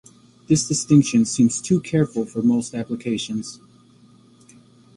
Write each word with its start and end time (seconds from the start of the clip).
This 0.47 0.67
distinction 0.67 1.25
seems 1.25 1.61
too 1.61 1.79
careful 1.79 2.25
for 2.25 2.41
most 2.41 2.73
applications. 2.73 3.59